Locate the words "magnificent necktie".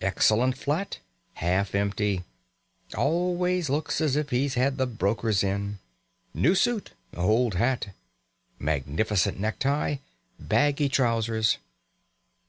8.58-9.98